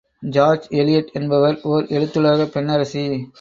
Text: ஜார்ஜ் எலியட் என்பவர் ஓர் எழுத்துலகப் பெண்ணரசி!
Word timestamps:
ஜார்ஜ் 0.29 0.65
எலியட் 0.71 1.11
என்பவர் 1.11 1.59
ஓர் 1.63 1.85
எழுத்துலகப் 1.89 2.53
பெண்ணரசி! 2.53 3.05